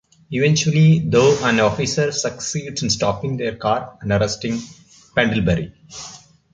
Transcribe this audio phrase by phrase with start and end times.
[0.31, 4.57] Eventually, though, an officer succeeds in stopping their car and arresting
[5.15, 5.75] Pendlebury.